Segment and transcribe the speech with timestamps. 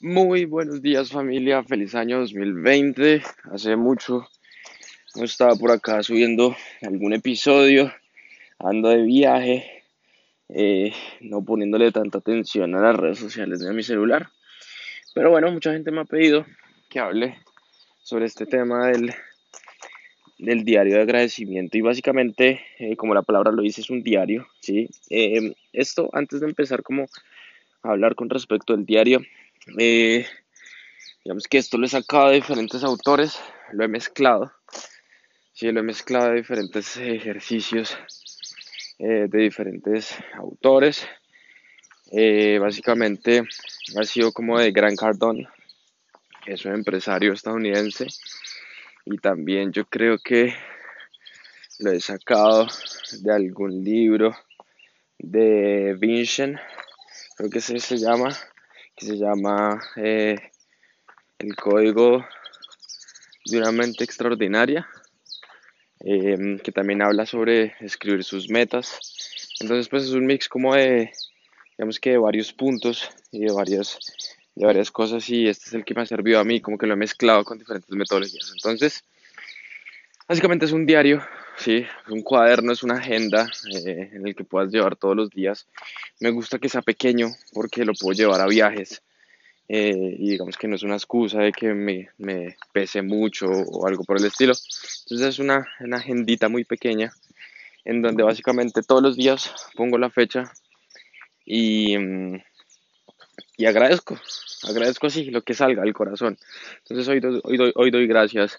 [0.00, 3.20] Muy buenos días familia, feliz año 2020.
[3.50, 4.28] Hace mucho
[5.16, 7.92] no estaba por acá subiendo algún episodio,
[8.60, 9.82] ando de viaje,
[10.50, 14.28] eh, no poniéndole tanta atención a las redes sociales ni a mi celular.
[15.16, 16.46] Pero bueno, mucha gente me ha pedido
[16.88, 17.36] que hable
[18.00, 19.12] sobre este tema del,
[20.38, 24.46] del diario de agradecimiento y básicamente, eh, como la palabra lo dice, es un diario,
[24.60, 24.88] ¿sí?
[25.10, 27.08] Eh, esto, antes de empezar como
[27.82, 29.22] a hablar con respecto al diario,
[29.78, 30.26] eh,
[31.24, 33.38] digamos que esto lo he sacado de diferentes autores,
[33.72, 34.52] lo he mezclado,
[35.52, 37.96] sí, lo he mezclado de diferentes ejercicios
[38.98, 41.06] eh, de diferentes autores.
[42.10, 43.42] Eh, básicamente
[43.96, 45.46] ha sido como de Grant Cardone,
[46.44, 48.06] que es un empresario estadounidense,
[49.04, 50.54] y también yo creo que
[51.80, 52.66] lo he sacado
[53.20, 54.34] de algún libro
[55.18, 56.58] de Vincent,
[57.36, 58.30] creo que ese se llama,
[58.98, 60.36] que se llama eh,
[61.38, 62.26] El Código
[63.44, 64.88] de una Mente Extraordinaria,
[66.00, 68.98] eh, que también habla sobre escribir sus metas.
[69.60, 71.12] Entonces, pues es un mix como de,
[71.76, 73.98] digamos que de varios puntos y de varias,
[74.54, 76.86] de varias cosas y este es el que me ha servido a mí, como que
[76.86, 78.52] lo he mezclado con diferentes metodologías.
[78.56, 79.04] Entonces,
[80.26, 81.22] básicamente es un diario,
[81.56, 85.30] sí, es un cuaderno, es una agenda eh, en el que puedas llevar todos los
[85.30, 85.66] días.
[86.20, 89.02] Me gusta que sea pequeño porque lo puedo llevar a viajes.
[89.68, 93.86] eh, y digamos que no es una excusa de que me, me pese mucho o
[93.86, 94.54] algo por el estilo.
[95.04, 97.12] Entonces es una, una agendita muy pequeña
[97.84, 100.52] en donde básicamente todos los días pongo la fecha
[101.44, 102.42] y, mm,
[103.56, 104.18] y agradezco,
[104.68, 106.38] agradezco así lo que salga del corazón.
[106.78, 108.58] Entonces hoy, hoy, hoy doy gracias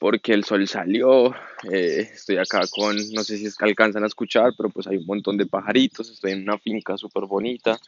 [0.00, 1.34] porque el sol salió,
[1.70, 4.96] eh, estoy acá con, no sé si es que alcanzan a escuchar, pero pues hay
[4.96, 7.78] un montón de pajaritos, estoy en una finca súper bonita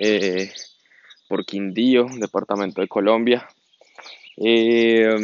[0.00, 0.50] eh,
[1.28, 3.46] por Quindío, departamento de Colombia.
[4.38, 5.14] Eh,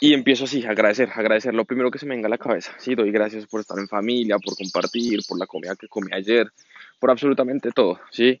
[0.00, 2.74] y empiezo así, agradecer, agradecer lo primero que se me venga a la cabeza.
[2.80, 6.50] Sí, doy gracias por estar en familia, por compartir, por la comida que comí ayer,
[6.98, 8.40] por absolutamente todo, ¿sí?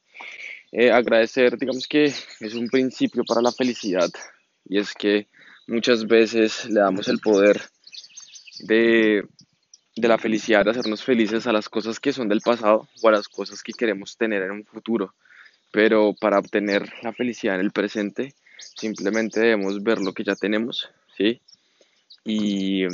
[0.92, 4.10] Agradecer, digamos que es un principio para la felicidad
[4.68, 5.28] y es que
[5.66, 7.60] muchas veces le damos el poder
[8.60, 9.26] de,
[9.96, 13.12] de la felicidad, de hacernos felices a las cosas que son del pasado o a
[13.12, 15.14] las cosas que queremos tener en un futuro.
[15.72, 20.88] Pero para obtener la felicidad en el presente, simplemente debemos ver lo que ya tenemos,
[21.16, 21.40] ¿sí?
[22.24, 22.84] Y,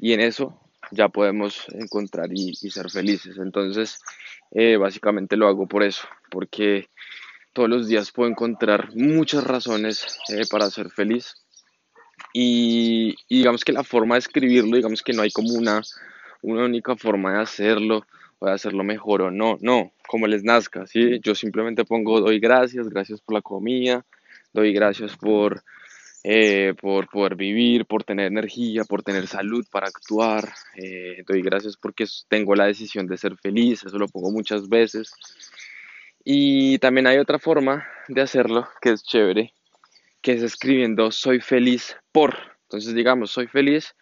[0.00, 0.58] y en eso
[0.90, 3.36] ya podemos encontrar y, y ser felices.
[3.38, 4.00] Entonces,
[4.50, 6.88] eh, básicamente lo hago por eso, porque
[7.52, 11.34] todos los días puedo encontrar muchas razones eh, para ser feliz
[12.32, 15.82] y, digamos que la forma de escribirlo, digamos que no hay como una,
[16.42, 18.06] una única forma de hacerlo
[18.38, 21.20] o de hacerlo mejor o no, no, como les nazca, ¿sí?
[21.22, 24.04] Yo simplemente pongo, doy gracias, gracias por la comida,
[24.52, 25.62] doy gracias por,
[26.24, 31.76] eh, por poder vivir, por tener energía, por tener salud para actuar, eh, doy gracias
[31.76, 35.12] porque tengo la decisión de ser feliz, eso lo pongo muchas veces.
[36.24, 39.52] Y también hay otra forma de hacerlo que es chévere,
[40.22, 42.36] que es escribiendo soy feliz por.
[42.62, 43.94] Entonces digamos, soy feliz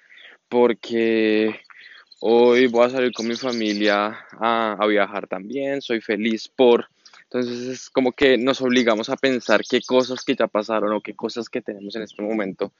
[0.48, 1.60] porque
[2.20, 6.86] hoy voy a salir con mi familia a, a viajar también, soy feliz por.
[7.24, 11.14] Entonces es como que nos obligamos a pensar qué cosas que ya pasaron o qué
[11.14, 12.72] cosas que tenemos en este momento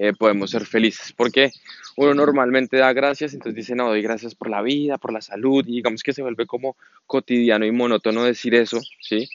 [0.00, 1.12] eh, podemos ser felices.
[1.12, 1.50] Porque
[1.96, 5.66] uno normalmente da gracias, entonces dice, no, doy gracias por la vida, por la salud,
[5.66, 6.76] y digamos que se vuelve como
[7.06, 9.28] cotidiano y monótono decir eso, ¿sí?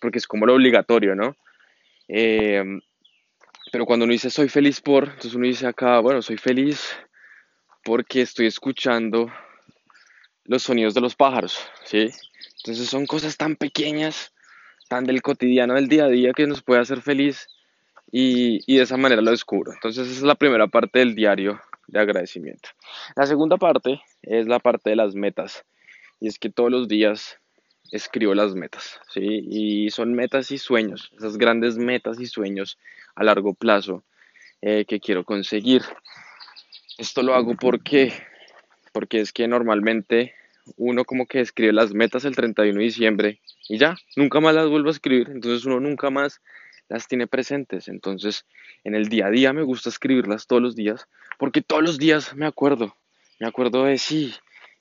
[0.00, 1.36] Porque es como lo obligatorio, ¿no?
[2.08, 2.80] Eh,
[3.70, 6.96] pero cuando uno dice soy feliz por, entonces uno dice acá, bueno, soy feliz
[7.84, 9.30] porque estoy escuchando
[10.44, 12.10] los sonidos de los pájaros, ¿sí?
[12.58, 14.32] Entonces son cosas tan pequeñas,
[14.88, 17.48] tan del cotidiano del día a día que nos puede hacer feliz
[18.10, 19.72] y, y de esa manera lo descubro.
[19.72, 22.70] Entonces esa es la primera parte del diario de agradecimiento.
[23.16, 25.64] La segunda parte es la parte de las metas
[26.20, 27.38] y es que todos los días
[27.90, 29.44] escribo las metas, ¿sí?
[29.48, 32.78] Y son metas y sueños, esas grandes metas y sueños
[33.14, 34.04] a largo plazo
[34.60, 35.82] eh, que quiero conseguir.
[36.98, 38.12] Esto lo hago porque,
[38.92, 40.34] porque es que normalmente
[40.76, 44.68] uno como que escribe las metas el 31 de diciembre y ya, nunca más las
[44.68, 46.40] vuelvo a escribir, entonces uno nunca más
[46.88, 47.88] las tiene presentes.
[47.88, 48.46] Entonces,
[48.84, 51.06] en el día a día me gusta escribirlas todos los días,
[51.38, 52.96] porque todos los días me acuerdo,
[53.38, 54.34] me acuerdo de sí,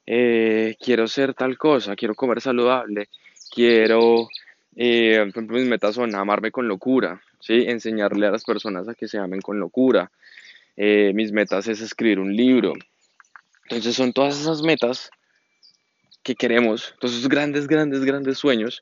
[0.07, 3.09] eh, quiero ser tal cosa, quiero comer saludable,
[3.53, 4.29] quiero,
[4.75, 7.65] eh, por ejemplo, mis metas son amarme con locura, ¿sí?
[7.67, 10.09] Enseñarle a las personas a que se amen con locura.
[10.77, 12.73] Eh, mis metas es escribir un libro.
[13.63, 15.09] Entonces son todas esas metas
[16.23, 18.81] que queremos, todos esos grandes, grandes, grandes sueños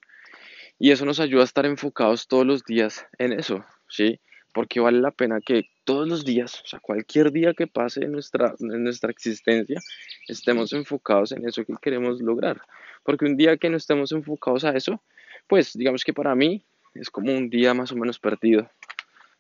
[0.80, 4.20] Y eso nos ayuda a estar enfocados todos los días en eso, ¿sí?
[4.54, 8.12] Porque vale la pena que todos los días, o sea, cualquier día que pase en
[8.12, 9.80] nuestra, nuestra existencia,
[10.28, 12.62] estemos enfocados en eso que queremos lograr.
[13.04, 15.02] Porque un día que no estemos enfocados a eso,
[15.48, 16.64] pues digamos que para mí
[16.96, 18.70] es como un día más o menos perdido,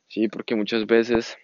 [0.07, 0.27] ¿sí?
[0.27, 1.37] Porque muchas veces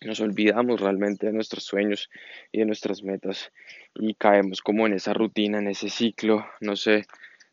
[0.00, 2.08] nos olvidamos realmente de nuestros sueños
[2.52, 3.52] y de nuestras metas
[3.94, 7.06] y caemos como en esa rutina, en ese ciclo, no sé,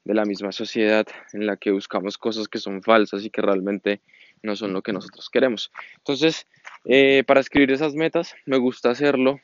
[0.04, 4.02] de la misma sociedad en la que buscamos cosas que son falsas y que realmente
[4.42, 5.72] no son lo que nosotros queremos.
[5.98, 6.48] Entonces,
[6.86, 9.40] eh, para escribir esas metas, me gusta hacerlo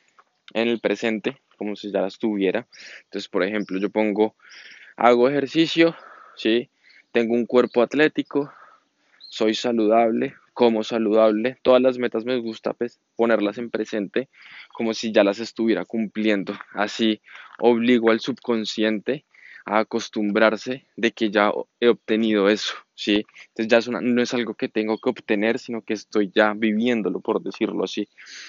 [0.54, 2.66] en el presente, como si ya las tuviera.
[3.04, 4.34] Entonces, por ejemplo, yo pongo,
[4.96, 5.94] hago ejercicio,
[6.36, 6.70] ¿sí?
[7.12, 8.52] Tengo un cuerpo atlético,
[9.28, 11.58] soy saludable, como saludable.
[11.62, 14.30] Todas las metas me gusta pues, ponerlas en presente
[14.72, 16.54] como si ya las estuviera cumpliendo.
[16.72, 17.20] Así
[17.58, 19.24] obligo al subconsciente
[19.66, 23.24] a acostumbrarse de que ya he obtenido eso, ¿sí?
[23.48, 27.20] Entonces ya es no es algo que tengo que obtener, sino que estoy ya viviéndolo,
[27.20, 28.08] por decirlo así.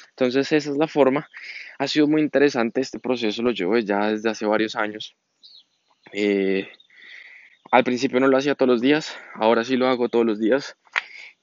[0.09, 1.29] Entonces esa es la forma.
[1.77, 5.15] Ha sido muy interesante este proceso, lo llevo ya desde hace varios años.
[6.13, 6.67] Eh,
[7.69, 10.77] al principio no lo hacía todos los días, ahora sí lo hago todos los días.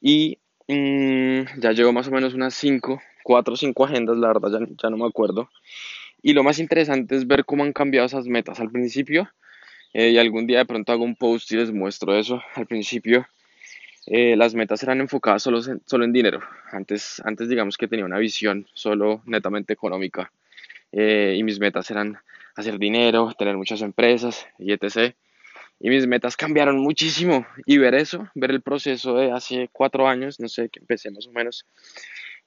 [0.01, 4.67] Y mm, ya llevo más o menos unas 5, 4 o 5 agendas, la verdad
[4.83, 5.51] ya no me acuerdo.
[6.23, 8.59] Y lo más interesante es ver cómo han cambiado esas metas.
[8.59, 9.29] Al principio
[9.95, 12.43] eh, y algún día de pronto hago un post y les muestro eso.
[12.57, 13.27] Al principio
[14.07, 16.41] eh, las metas eran enfocadas solo solo en dinero.
[16.73, 20.33] Antes, antes digamos que tenía una visión solo netamente económica.
[20.91, 22.19] Eh, y mis metas eran
[22.57, 25.15] hacer dinero, tener muchas empresas y etc.
[25.79, 27.47] Y mis metas cambiaron muchísimo.
[27.65, 31.27] Y ver eso, ver el proceso de hace cuatro años, no sé, que empecé más
[31.29, 31.67] o menos,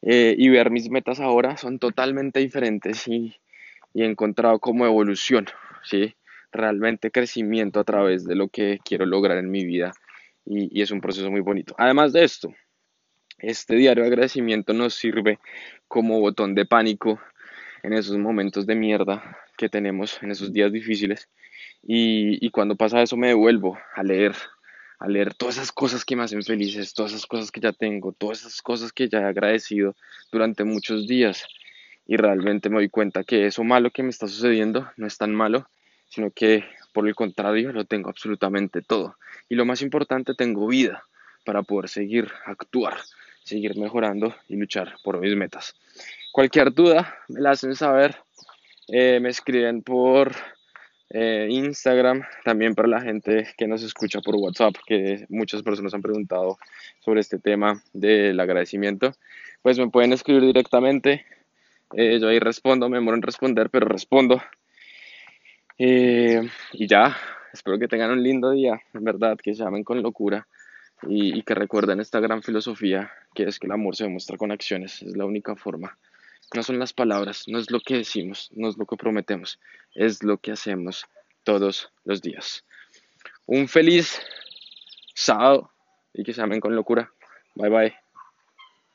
[0.01, 3.35] y ver mis metas ahora son totalmente diferentes y,
[3.93, 5.47] y he encontrado como evolución,
[5.83, 6.15] ¿sí?
[6.51, 9.93] Realmente crecimiento a través de lo que quiero lograr en mi vida
[10.45, 11.75] y, es un proceso muy bonito.
[11.77, 12.53] Además de esto,
[13.39, 15.39] este diario de agradecimiento nos sirve
[15.87, 17.19] como botón de pánico
[17.83, 21.29] en esos momentos de mierda que tenemos, en esos días difíciles.
[21.83, 24.35] Y, y, cuando pasa eso me devuelvo a leer,
[24.99, 28.13] a leer todas esas cosas que me hacen felices, todas esas cosas que ya tengo,
[28.13, 29.95] todas esas cosas que ya he agradecido
[30.31, 31.45] durante muchos días.
[32.05, 35.35] Y realmente me doy cuenta que eso malo que me está sucediendo no es tan
[35.35, 35.67] malo
[36.09, 36.63] sino que
[36.93, 39.17] por el contrario lo tengo absolutamente todo.
[39.49, 41.03] Y lo más importante, tengo vida
[41.45, 42.97] para poder seguir actuar,
[43.43, 45.75] seguir mejorando y luchar por mis metas.
[46.31, 48.15] Cualquier duda me la hacen saber,
[48.87, 50.33] eh, me escriben por
[51.09, 56.01] eh, Instagram, también para la gente que nos escucha por WhatsApp, que muchas personas han
[56.01, 56.57] preguntado
[56.99, 59.13] sobre este tema del agradecimiento,
[59.61, 61.25] pues me pueden escribir directamente,
[61.93, 64.41] eh, yo ahí respondo, me demoro en responder, pero respondo
[65.77, 67.15] eh, y ya,
[67.53, 70.47] espero que tengan un lindo día, en verdad, que se amen con locura
[71.03, 74.51] y, y, que recuerden esta gran filosofía que es que el amor se demuestra con
[74.51, 75.97] acciones, es la única forma.
[76.55, 79.59] No son las palabras, no es lo que decimos, no es lo que prometemos,
[79.93, 81.05] es lo que hacemos
[81.43, 82.65] todos los días.
[83.45, 84.21] Un feliz
[85.13, 85.71] sábado
[86.13, 87.11] y que se amen con locura.
[87.55, 88.06] Bye bye.